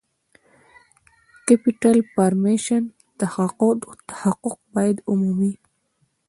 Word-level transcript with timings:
د 0.03 0.03
Capital 1.47 1.97
Formation 2.13 2.83
تحقق 3.19 4.59
باید 4.73 4.97
ومومي. 5.09 5.53